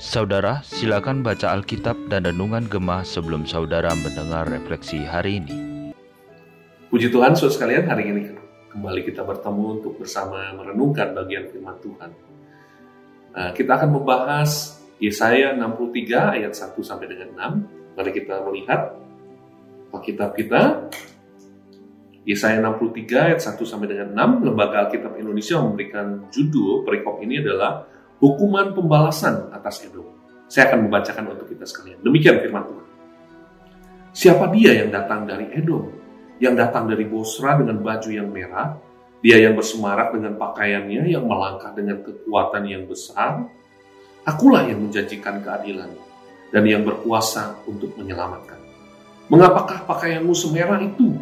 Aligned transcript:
Saudara, 0.00 0.64
silakan 0.64 1.20
baca 1.20 1.52
Alkitab 1.52 2.08
dan 2.08 2.24
Renungan 2.24 2.64
Gemah 2.64 3.04
sebelum 3.04 3.44
saudara 3.44 3.92
mendengar 3.92 4.48
refleksi 4.48 5.04
hari 5.04 5.44
ini. 5.44 5.52
Puji 6.88 7.12
Tuhan, 7.12 7.36
saudara 7.36 7.52
sekalian, 7.52 7.84
hari 7.84 8.08
ini 8.08 8.22
kembali 8.72 9.04
kita 9.04 9.20
bertemu 9.20 9.84
untuk 9.84 10.00
bersama 10.00 10.56
merenungkan 10.56 11.12
bagian 11.12 11.44
firman 11.52 11.76
Tuhan. 11.84 12.10
Nah, 13.36 13.52
kita 13.52 13.76
akan 13.76 14.00
membahas 14.00 14.80
Yesaya 14.96 15.52
63 15.52 16.40
ayat 16.40 16.56
1 16.56 16.72
sampai 16.80 17.04
dengan 17.04 17.36
6. 17.36 18.00
Mari 18.00 18.10
kita 18.16 18.40
melihat 18.48 18.96
Alkitab 19.92 20.32
kita. 20.40 20.88
Yesaya 22.28 22.60
63 22.60 23.32
ayat 23.32 23.40
1 23.40 23.56
sampai 23.64 23.88
dengan 23.88 24.12
6. 24.12 24.44
Lembaga 24.44 24.86
Alkitab 24.86 25.16
Indonesia 25.16 25.56
memberikan 25.56 26.28
judul 26.28 26.84
perikop 26.84 27.24
ini 27.24 27.40
adalah 27.40 27.88
hukuman 28.20 28.76
pembalasan 28.76 29.48
atas 29.56 29.88
Edom. 29.88 30.04
Saya 30.44 30.68
akan 30.68 30.90
membacakan 30.90 31.32
untuk 31.32 31.48
kita 31.48 31.64
sekalian. 31.64 32.02
Demikian 32.04 32.36
firman 32.44 32.66
Tuhan. 32.68 32.86
Siapa 34.10 34.50
dia 34.52 34.84
yang 34.84 34.92
datang 34.92 35.24
dari 35.24 35.48
Edom? 35.56 35.88
Yang 36.36 36.54
datang 36.60 36.84
dari 36.90 37.04
Bosra 37.08 37.56
dengan 37.56 37.80
baju 37.80 38.10
yang 38.10 38.28
merah? 38.28 38.76
Dia 39.20 39.36
yang 39.36 39.52
bersemarak 39.56 40.16
dengan 40.16 40.36
pakaiannya, 40.40 41.12
yang 41.12 41.24
melangkah 41.28 41.72
dengan 41.76 42.00
kekuatan 42.00 42.64
yang 42.68 42.88
besar? 42.88 43.44
Akulah 44.24 44.64
yang 44.68 44.80
menjanjikan 44.80 45.40
keadilan 45.40 45.92
dan 46.52 46.62
yang 46.66 46.84
berkuasa 46.84 47.64
untuk 47.64 47.96
menyelamatkan. 47.96 48.60
Mengapakah 49.30 49.86
pakaianmu 49.86 50.34
semerah 50.34 50.82
itu 50.82 51.14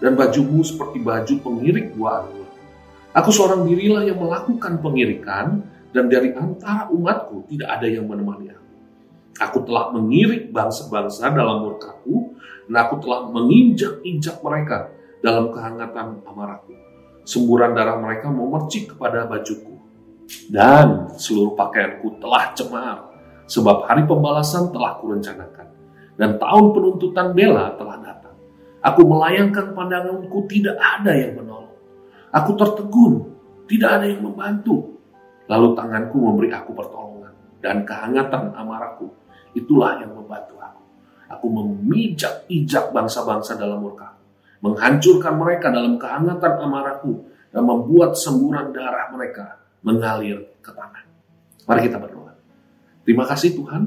dan 0.00 0.16
bajumu 0.16 0.64
seperti 0.64 0.98
baju 0.98 1.34
pengirik 1.44 1.92
buah? 1.94 2.26
Aku 3.10 3.30
seorang 3.34 3.66
dirilah 3.66 4.06
yang 4.06 4.22
melakukan 4.22 4.78
pengirikan 4.78 5.66
dan 5.90 6.06
dari 6.06 6.30
antara 6.30 6.86
umatku 6.94 7.42
tidak 7.50 7.78
ada 7.78 7.86
yang 7.90 8.06
menemani 8.06 8.54
aku. 8.54 8.66
Aku 9.40 9.58
telah 9.66 9.90
mengirik 9.90 10.54
bangsa-bangsa 10.54 11.32
dalam 11.34 11.66
murkaku, 11.66 12.38
dan 12.70 12.76
aku 12.86 13.02
telah 13.02 13.26
menginjak-injak 13.34 14.38
mereka 14.44 14.94
dalam 15.24 15.50
kehangatan 15.50 16.22
amarahku. 16.22 16.76
Semburan 17.26 17.74
darah 17.74 17.98
mereka 17.98 18.30
memercik 18.30 18.94
kepada 18.94 19.26
bajuku, 19.26 19.74
dan 20.52 21.10
seluruh 21.18 21.58
pakaianku 21.58 22.22
telah 22.22 22.54
cemar, 22.54 22.96
sebab 23.50 23.90
hari 23.90 24.06
pembalasan 24.06 24.70
telah 24.70 25.02
kurencanakan, 25.02 25.66
dan 26.14 26.38
tahun 26.38 26.66
penuntutan 26.70 27.34
bela 27.34 27.74
telah. 27.74 27.89
Aku 28.80 29.04
melayangkan 29.04 29.76
pandanganku, 29.76 30.48
tidak 30.48 30.76
ada 30.80 31.12
yang 31.12 31.36
menolong. 31.36 31.76
Aku 32.32 32.56
tertegun, 32.56 33.28
tidak 33.68 34.00
ada 34.00 34.06
yang 34.08 34.24
membantu 34.24 35.00
Lalu 35.50 35.74
tanganku 35.74 36.16
memberi 36.22 36.48
aku 36.54 36.70
pertolongan 36.70 37.34
dan 37.58 37.82
kehangatan 37.82 38.54
amarahku. 38.54 39.10
Itulah 39.58 39.98
yang 39.98 40.14
membantu 40.14 40.62
aku. 40.62 40.82
Aku 41.26 41.46
memijak-ijak 41.50 42.94
bangsa-bangsa 42.94 43.58
dalam 43.58 43.82
murka, 43.82 44.14
menghancurkan 44.62 45.34
mereka 45.34 45.74
dalam 45.74 45.98
kehangatan 45.98 46.54
amarahku 46.54 47.26
dan 47.50 47.66
membuat 47.66 48.14
semburan 48.14 48.70
darah 48.70 49.10
mereka 49.10 49.58
mengalir 49.82 50.38
ke 50.62 50.70
tanah. 50.70 51.02
Mari 51.66 51.80
kita 51.90 51.98
berdoa. 51.98 52.30
Terima 53.02 53.26
kasih 53.26 53.58
Tuhan 53.58 53.82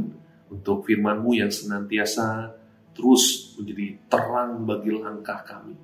untuk 0.52 0.84
firman-Mu 0.84 1.32
yang 1.32 1.52
senantiasa 1.52 2.52
terus 2.94 3.54
menjadi 3.58 3.98
terang 4.08 4.64
bagi 4.66 4.94
langkah 4.94 5.42
kami, 5.46 5.76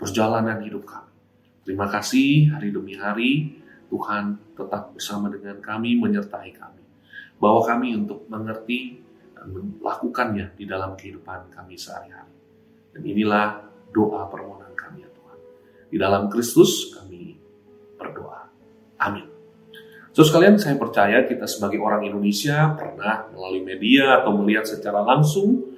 perjalanan 0.00 0.60
hidup 0.64 0.84
kami. 0.84 1.12
Terima 1.64 1.88
kasih 1.88 2.52
hari 2.52 2.68
demi 2.72 2.92
hari 2.96 3.56
Tuhan 3.88 4.52
tetap 4.52 4.92
bersama 4.92 5.32
dengan 5.32 5.60
kami, 5.60 5.96
menyertai 5.96 6.50
kami. 6.52 6.82
Bawa 7.40 7.64
kami 7.64 7.96
untuk 7.96 8.28
mengerti 8.28 9.00
dan 9.32 9.52
melakukannya 9.80 10.56
di 10.56 10.64
dalam 10.64 10.96
kehidupan 10.96 11.52
kami 11.52 11.76
sehari-hari. 11.76 12.32
Dan 12.94 13.02
inilah 13.04 13.60
doa 13.92 14.28
permohonan 14.28 14.72
kami 14.72 15.04
ya 15.04 15.10
Tuhan. 15.12 15.38
Di 15.92 15.96
dalam 16.00 16.28
Kristus 16.32 16.94
kami 16.94 17.36
berdoa. 18.00 18.48
Amin. 19.00 19.26
So 20.14 20.22
sekalian 20.22 20.62
saya 20.62 20.78
percaya 20.78 21.26
kita 21.26 21.44
sebagai 21.50 21.82
orang 21.82 22.06
Indonesia 22.06 22.70
pernah 22.78 23.26
melalui 23.34 23.66
media 23.66 24.22
atau 24.22 24.30
melihat 24.38 24.62
secara 24.62 25.02
langsung 25.02 25.73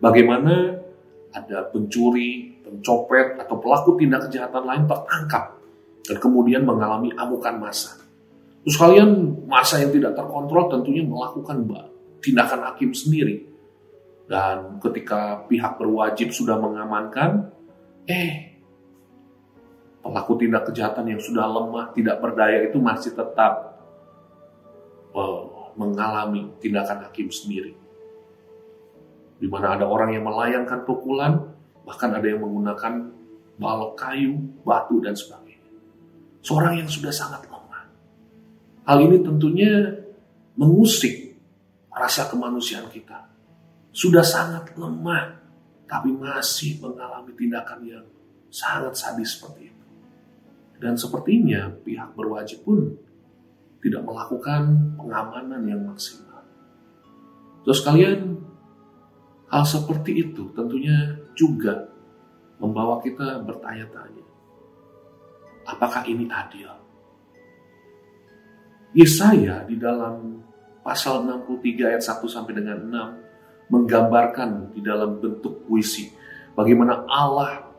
bagaimana 0.00 0.80
ada 1.30 1.68
pencuri, 1.70 2.58
pencopet, 2.64 3.38
atau 3.38 3.56
pelaku 3.62 4.00
tindak 4.00 4.26
kejahatan 4.26 4.66
lain 4.66 4.84
tertangkap 4.88 5.60
dan 6.02 6.16
kemudian 6.18 6.66
mengalami 6.66 7.14
amukan 7.14 7.54
massa. 7.60 8.00
Terus 8.66 8.76
kalian 8.76 9.40
masa 9.48 9.80
yang 9.80 9.94
tidak 9.94 10.12
terkontrol 10.18 10.68
tentunya 10.68 11.06
melakukan 11.06 11.64
tindakan 12.20 12.60
hakim 12.72 12.92
sendiri. 12.92 13.48
Dan 14.30 14.78
ketika 14.78 15.42
pihak 15.50 15.80
berwajib 15.80 16.30
sudah 16.30 16.54
mengamankan, 16.60 17.50
eh 18.06 18.58
pelaku 20.00 20.38
tindak 20.38 20.68
kejahatan 20.70 21.16
yang 21.16 21.20
sudah 21.20 21.46
lemah, 21.48 21.90
tidak 21.96 22.20
berdaya 22.22 22.62
itu 22.62 22.78
masih 22.78 23.12
tetap 23.16 23.80
uh, 25.16 25.72
mengalami 25.74 26.52
tindakan 26.62 27.06
hakim 27.08 27.32
sendiri. 27.32 27.79
Di 29.40 29.48
mana 29.48 29.80
ada 29.80 29.88
orang 29.88 30.12
yang 30.12 30.28
melayangkan 30.28 30.84
pukulan, 30.84 31.40
bahkan 31.88 32.12
ada 32.12 32.28
yang 32.28 32.44
menggunakan 32.44 33.08
balok 33.56 33.96
kayu, 33.96 34.36
batu, 34.62 35.00
dan 35.00 35.16
sebagainya 35.16 35.50
seorang 36.40 36.80
yang 36.80 36.88
sudah 36.88 37.12
sangat 37.12 37.44
lemah. 37.46 37.84
Hal 38.88 38.98
ini 39.04 39.20
tentunya 39.20 39.72
mengusik 40.56 41.36
rasa 41.92 42.28
kemanusiaan 42.28 42.88
kita. 42.88 43.28
Sudah 43.90 44.24
sangat 44.24 44.72
lemah, 44.78 45.36
tapi 45.84 46.14
masih 46.14 46.80
mengalami 46.80 47.34
tindakan 47.36 47.80
yang 47.84 48.06
sangat 48.48 48.96
sadis 48.96 49.36
seperti 49.36 49.68
itu. 49.68 49.86
Dan 50.80 50.96
sepertinya 50.96 51.68
pihak 51.84 52.16
berwajib 52.16 52.64
pun 52.64 52.96
tidak 53.84 54.02
melakukan 54.04 54.94
pengamanan 54.96 55.62
yang 55.66 55.82
maksimal. 55.84 56.40
Terus 57.66 57.80
kalian, 57.84 58.40
hal 59.50 59.64
seperti 59.66 60.30
itu 60.30 60.50
tentunya 60.54 61.18
juga 61.34 61.90
membawa 62.62 63.02
kita 63.02 63.42
bertanya-tanya 63.42 64.24
apakah 65.66 66.02
ini 66.06 66.26
adil? 66.30 66.70
Yesaya 68.90 69.62
di 69.70 69.78
dalam 69.78 70.42
pasal 70.82 71.22
63 71.22 71.94
ayat 71.94 72.02
1 72.02 72.26
sampai 72.26 72.52
dengan 72.58 72.78
6 73.70 73.70
menggambarkan 73.70 74.74
di 74.74 74.82
dalam 74.82 75.22
bentuk 75.22 75.62
puisi 75.62 76.10
bagaimana 76.58 77.06
Allah 77.06 77.70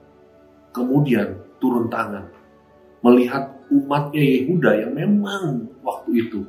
kemudian 0.71 1.35
turun 1.59 1.91
tangan 1.91 2.31
melihat 3.03 3.51
umatnya 3.67 4.23
Yehuda 4.23 4.71
yang 4.88 4.93
memang 4.95 5.67
waktu 5.83 6.09
itu 6.27 6.47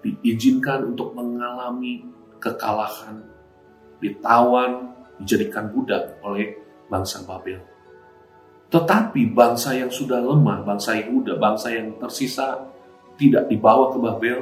diizinkan 0.00 0.90
untuk 0.96 1.12
mengalami 1.12 2.02
kekalahan, 2.40 3.20
ditawan, 4.00 4.96
dijadikan 5.20 5.68
budak 5.68 6.18
oleh 6.24 6.56
bangsa 6.88 7.22
Babel. 7.22 7.60
Tetapi 8.70 9.34
bangsa 9.34 9.76
yang 9.76 9.90
sudah 9.92 10.22
lemah, 10.22 10.62
bangsa 10.64 10.96
Yehuda, 10.96 11.36
bangsa 11.36 11.74
yang 11.74 11.98
tersisa 12.00 12.70
tidak 13.20 13.50
dibawa 13.50 13.92
ke 13.92 13.98
Babel, 14.00 14.38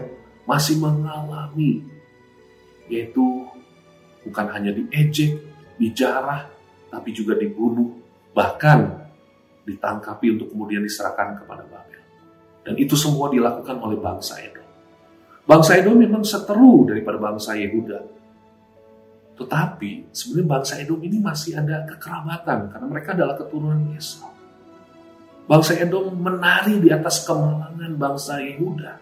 masih 0.49 0.81
mengalami 0.81 1.85
yaitu 2.89 3.45
bukan 4.25 4.49
hanya 4.49 4.73
diejek, 4.73 5.37
dijarah, 5.77 6.49
tapi 6.89 7.13
juga 7.13 7.37
dibunuh, 7.37 8.01
bahkan 8.33 9.09
ditangkapi 9.69 10.41
untuk 10.41 10.49
kemudian 10.57 10.81
diserahkan 10.81 11.37
kepada 11.45 11.69
Babel. 11.69 12.01
Dan 12.65 12.75
itu 12.81 12.97
semua 12.97 13.29
dilakukan 13.29 13.77
oleh 13.81 14.01
bangsa 14.01 14.41
Edom. 14.41 14.65
Bangsa 15.45 15.77
Edom 15.77 16.01
memang 16.01 16.25
seteru 16.25 16.89
daripada 16.89 17.21
bangsa 17.21 17.57
Yehuda. 17.57 18.18
Tetapi 19.39 20.11
sebenarnya 20.11 20.49
bangsa 20.51 20.73
Edom 20.83 20.99
ini 20.99 21.23
masih 21.23 21.55
ada 21.55 21.87
kekerabatan 21.87 22.75
karena 22.75 22.87
mereka 22.91 23.15
adalah 23.15 23.39
keturunan 23.39 23.95
Esau. 23.95 24.35
Bangsa 25.47 25.79
Edom 25.79 26.13
menari 26.13 26.83
di 26.83 26.91
atas 26.91 27.23
kemalangan 27.23 27.95
bangsa 27.95 28.43
Yehuda. 28.43 28.93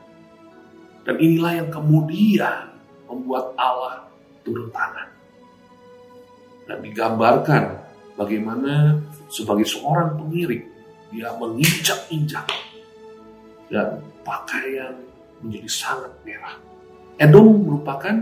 Dan 1.09 1.17
inilah 1.19 1.53
yang 1.65 1.69
kemudian 1.73 2.71
membuat 3.09 3.57
Allah 3.57 4.07
turun 4.45 4.69
tangan. 4.71 5.09
Dan 6.67 6.83
digambarkan 6.85 7.65
bagaimana 8.15 9.01
sebagai 9.31 9.67
seorang 9.67 10.19
pengiring 10.19 10.67
dia 11.11 11.31
menginjak-injak 11.39 12.47
dan 13.71 14.03
pakaian 14.27 14.95
menjadi 15.43 15.71
sangat 15.71 16.13
merah. 16.27 16.55
Edom 17.19 17.63
merupakan 17.67 18.15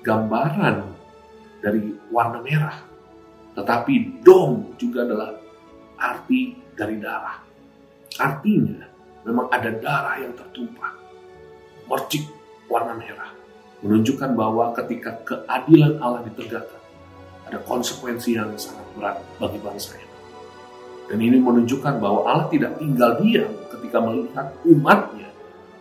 gambaran 0.00 0.89
dari 1.60 1.94
warna 2.08 2.40
merah. 2.40 2.80
Tetapi 3.54 4.24
dom 4.24 4.74
juga 4.80 5.04
adalah 5.04 5.30
arti 6.00 6.56
dari 6.72 6.96
darah. 6.96 7.38
Artinya 8.16 8.80
memang 9.24 9.46
ada 9.52 9.70
darah 9.76 10.16
yang 10.20 10.32
tertumpah. 10.34 10.96
mercik 11.90 12.22
warna 12.70 12.94
merah. 12.94 13.34
Menunjukkan 13.82 14.38
bahwa 14.38 14.70
ketika 14.78 15.10
keadilan 15.26 15.98
Allah 15.98 16.22
ditegakkan, 16.22 16.78
ada 17.50 17.58
konsekuensi 17.66 18.38
yang 18.38 18.54
sangat 18.54 18.86
berat 18.94 19.18
bagi 19.42 19.58
bangsa 19.58 19.98
ini. 19.98 20.14
Dan 21.10 21.18
ini 21.18 21.42
menunjukkan 21.42 21.98
bahwa 21.98 22.30
Allah 22.30 22.46
tidak 22.46 22.78
tinggal 22.78 23.18
diam 23.18 23.50
ketika 23.74 23.98
melihat 23.98 24.54
umatnya, 24.62 25.26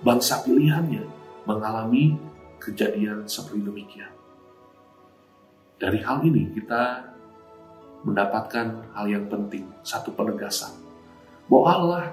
bangsa 0.02 0.42
pilihannya, 0.42 1.06
mengalami 1.46 2.18
kejadian 2.58 3.30
seperti 3.30 3.62
demikian. 3.62 4.10
Dari 5.80 6.00
hal 6.04 6.20
ini 6.28 6.52
kita 6.52 7.08
mendapatkan 8.04 8.68
hal 8.92 9.06
yang 9.08 9.32
penting, 9.32 9.64
satu 9.80 10.12
penegasan. 10.12 10.76
Bahwa 11.48 11.68
Allah 11.72 12.04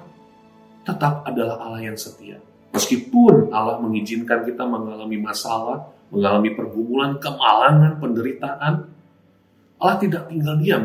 tetap 0.86 1.26
adalah 1.26 1.58
Allah 1.58 1.82
yang 1.90 1.98
setia. 1.98 2.38
Meskipun 2.70 3.50
Allah 3.50 3.82
mengizinkan 3.82 4.46
kita 4.46 4.62
mengalami 4.62 5.18
masalah, 5.18 5.90
mengalami 6.14 6.54
pergumulan, 6.54 7.18
kemalangan, 7.18 7.98
penderitaan, 7.98 8.74
Allah 9.82 9.96
tidak 9.98 10.30
tinggal 10.30 10.54
diam 10.62 10.84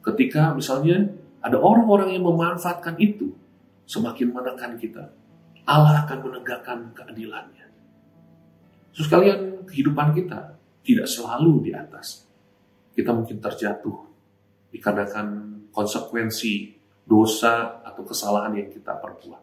ketika 0.00 0.56
misalnya 0.56 1.12
ada 1.44 1.60
orang-orang 1.60 2.16
yang 2.16 2.24
memanfaatkan 2.24 2.96
itu 2.96 3.36
semakin 3.84 4.32
menekan 4.32 4.80
kita. 4.80 5.12
Allah 5.68 6.06
akan 6.06 6.18
menegakkan 6.24 6.90
keadilannya. 6.96 7.66
Terus 8.96 9.08
kalian 9.12 9.68
kehidupan 9.68 10.16
kita 10.16 10.55
tidak 10.86 11.10
selalu 11.10 11.66
di 11.66 11.72
atas. 11.74 12.22
Kita 12.94 13.10
mungkin 13.10 13.42
terjatuh 13.42 14.06
dikarenakan 14.70 15.26
konsekuensi 15.74 16.78
dosa 17.02 17.82
atau 17.82 18.06
kesalahan 18.06 18.54
yang 18.54 18.70
kita 18.70 18.94
perbuat. 18.94 19.42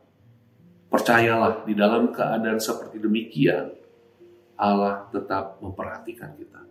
Percayalah 0.87 1.67
di 1.67 1.73
dalam 1.75 2.15
keadaan 2.15 2.63
seperti 2.63 3.03
demikian, 3.03 3.75
Allah 4.55 5.09
tetap 5.11 5.59
memperhatikan 5.59 6.31
kita. 6.39 6.61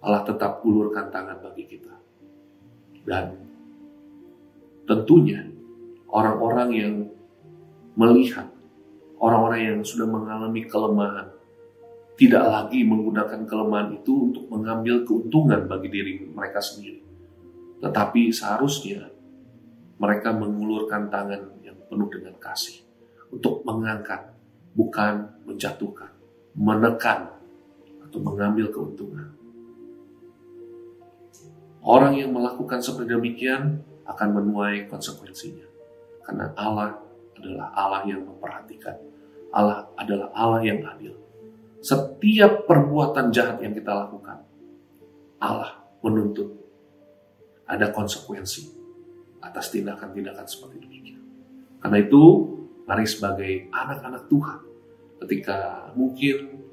Allah 0.00 0.22
tetap 0.24 0.64
ulurkan 0.64 1.12
tangan 1.12 1.42
bagi 1.44 1.64
kita. 1.68 1.94
Dan 3.04 3.36
tentunya 4.88 5.44
orang-orang 6.08 6.68
yang 6.72 6.94
melihat 7.98 8.48
orang-orang 9.18 9.60
yang 9.74 9.78
sudah 9.82 10.06
mengalami 10.06 10.62
kelemahan 10.66 11.33
tidak 12.14 12.44
lagi 12.46 12.86
menggunakan 12.86 13.42
kelemahan 13.42 13.90
itu 13.98 14.30
untuk 14.30 14.44
mengambil 14.46 15.02
keuntungan 15.02 15.66
bagi 15.66 15.88
diri 15.90 16.12
mereka 16.30 16.62
sendiri. 16.62 17.02
Tetapi 17.82 18.30
seharusnya 18.30 19.10
mereka 19.98 20.30
mengulurkan 20.30 21.10
tangan 21.10 21.58
yang 21.66 21.74
penuh 21.90 22.06
dengan 22.10 22.38
kasih 22.38 22.86
untuk 23.34 23.66
mengangkat, 23.66 24.30
bukan 24.78 25.26
menjatuhkan, 25.42 26.14
menekan, 26.54 27.34
atau 28.06 28.18
mengambil 28.22 28.70
keuntungan. 28.70 29.34
Orang 31.82 32.14
yang 32.14 32.30
melakukan 32.30 32.78
seperti 32.78 33.10
demikian 33.10 33.82
akan 34.06 34.28
menuai 34.38 34.86
konsekuensinya. 34.86 35.66
Karena 36.22 36.48
Allah 36.56 36.96
adalah 37.36 37.68
Allah 37.74 38.02
yang 38.08 38.22
memperhatikan. 38.24 38.96
Allah 39.52 39.84
adalah 39.98 40.30
Allah 40.32 40.62
yang 40.62 40.80
adil. 40.80 41.23
Setiap 41.84 42.64
perbuatan 42.64 43.28
jahat 43.28 43.60
yang 43.60 43.76
kita 43.76 43.92
lakukan, 43.92 44.40
Allah 45.36 45.84
menuntut 46.00 46.56
ada 47.68 47.92
konsekuensi 47.92 48.72
atas 49.44 49.68
tindakan-tindakan 49.68 50.48
seperti 50.48 50.80
demikian. 50.80 51.20
Karena 51.84 52.00
itu, 52.00 52.22
mari 52.88 53.04
sebagai 53.04 53.68
anak-anak 53.68 54.32
Tuhan, 54.32 54.60
ketika 55.24 55.92
mungkin 55.92 56.64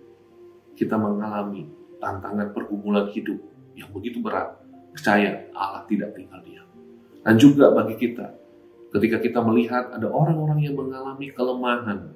kita 0.79 0.95
mengalami 0.95 1.67
tantangan 1.99 2.55
pergumulan 2.55 3.11
hidup 3.11 3.35
yang 3.75 3.91
begitu 3.91 4.23
berat, 4.23 4.55
percaya 4.95 5.51
Allah 5.51 5.83
tidak 5.91 6.15
tinggal 6.15 6.39
diam. 6.39 6.67
Dan 7.19 7.35
juga 7.35 7.67
bagi 7.75 7.99
kita, 7.99 8.31
ketika 8.95 9.19
kita 9.19 9.43
melihat 9.43 9.91
ada 9.91 10.07
orang-orang 10.07 10.63
yang 10.63 10.79
mengalami 10.79 11.35
kelemahan, 11.35 12.15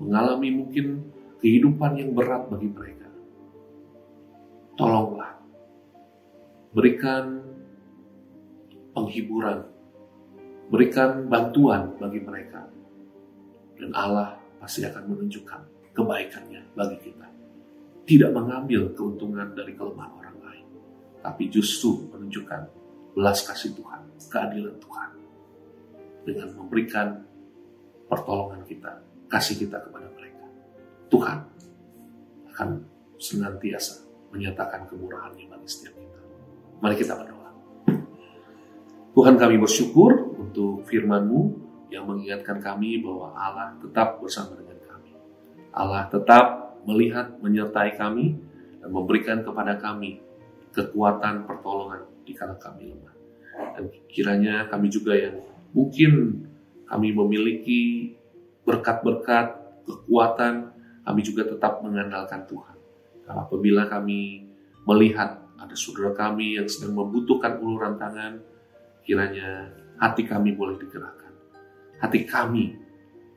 mengalami 0.00 0.48
mungkin 0.56 1.12
kehidupan 1.42 1.98
yang 1.98 2.14
berat 2.14 2.46
bagi 2.46 2.70
mereka. 2.70 3.10
Tolonglah, 4.78 5.36
berikan 6.70 7.42
penghiburan, 8.94 9.66
berikan 10.70 11.26
bantuan 11.26 11.98
bagi 11.98 12.22
mereka. 12.22 12.62
Dan 13.74 13.90
Allah 13.98 14.38
pasti 14.62 14.86
akan 14.86 15.02
menunjukkan 15.10 15.60
kebaikannya 15.92 16.62
bagi 16.78 17.10
kita. 17.10 17.26
Tidak 18.06 18.30
mengambil 18.30 18.94
keuntungan 18.94 19.50
dari 19.52 19.74
kelemahan 19.74 20.14
orang 20.14 20.38
lain, 20.38 20.66
tapi 21.20 21.50
justru 21.50 22.06
menunjukkan 22.14 22.70
belas 23.18 23.42
kasih 23.42 23.74
Tuhan, 23.74 24.02
keadilan 24.30 24.78
Tuhan. 24.78 25.10
Dengan 26.22 26.54
memberikan 26.54 27.18
pertolongan 28.06 28.62
kita, 28.62 29.02
kasih 29.26 29.58
kita 29.66 29.82
kepada. 29.82 30.11
Tuhan 31.12 31.38
akan 32.56 32.68
senantiasa 33.20 34.00
menyatakan 34.32 34.88
kemurahannya 34.88 35.44
bagi 35.44 35.68
setiap 35.68 35.92
kita. 35.92 36.20
Mari 36.80 36.96
kita 36.96 37.12
berdoa. 37.20 37.50
Tuhan 39.12 39.36
kami 39.36 39.60
bersyukur 39.60 40.40
untuk 40.40 40.88
firman-Mu 40.88 41.40
yang 41.92 42.08
mengingatkan 42.08 42.64
kami 42.64 43.04
bahwa 43.04 43.36
Allah 43.36 43.76
tetap 43.76 44.24
bersama 44.24 44.56
dengan 44.56 44.80
kami. 44.88 45.12
Allah 45.76 46.08
tetap 46.08 46.80
melihat, 46.88 47.36
menyertai 47.44 48.00
kami, 48.00 48.40
dan 48.80 48.88
memberikan 48.88 49.44
kepada 49.44 49.76
kami 49.76 50.24
kekuatan 50.72 51.44
pertolongan 51.44 52.08
di 52.24 52.32
kala 52.32 52.56
kami 52.56 52.88
lemah. 52.88 53.14
Dan 53.76 53.92
kiranya 54.08 54.64
kami 54.72 54.88
juga 54.88 55.12
yang 55.12 55.44
mungkin 55.76 56.42
kami 56.88 57.12
memiliki 57.12 58.12
berkat-berkat, 58.64 59.60
kekuatan, 59.84 60.71
kami 61.02 61.20
juga 61.22 61.46
tetap 61.46 61.82
mengandalkan 61.82 62.46
Tuhan. 62.46 62.76
Apabila 63.26 63.88
kami 63.88 64.46
melihat 64.84 65.42
ada 65.58 65.74
saudara 65.78 66.10
kami 66.12 66.58
yang 66.58 66.66
sedang 66.66 66.98
membutuhkan 66.98 67.62
uluran 67.62 67.94
tangan, 67.94 68.42
kiranya 69.06 69.70
hati 70.02 70.26
kami 70.26 70.54
boleh 70.54 70.78
digerakkan. 70.78 71.30
Hati 72.02 72.26
kami 72.26 72.74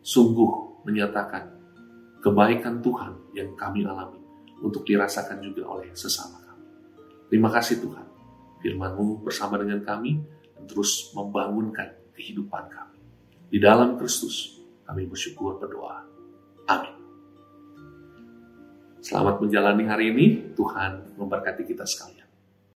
sungguh 0.02 0.82
menyatakan 0.86 1.54
kebaikan 2.22 2.82
Tuhan 2.82 3.14
yang 3.38 3.54
kami 3.54 3.86
alami 3.86 4.22
untuk 4.62 4.82
dirasakan 4.82 5.42
juga 5.46 5.70
oleh 5.70 5.94
sesama 5.94 6.42
kami. 6.42 6.66
Terima 7.30 7.54
kasih 7.54 7.82
Tuhan 7.82 8.06
firman-Mu 8.66 9.22
bersama 9.22 9.62
dengan 9.62 9.86
kami 9.86 10.18
dan 10.58 10.66
terus 10.66 11.14
membangunkan 11.14 11.94
kehidupan 12.18 12.66
kami. 12.74 13.00
Di 13.54 13.62
dalam 13.62 14.02
Kristus 14.02 14.58
kami 14.90 15.06
bersyukur 15.06 15.62
berdoa. 15.62 16.02
Amin. 16.66 16.95
Selamat 19.06 19.38
menjalani 19.38 19.86
hari 19.86 20.10
ini. 20.10 20.26
Tuhan 20.58 21.14
memberkati 21.14 21.62
kita 21.62 21.86
sekalian. 21.86 22.25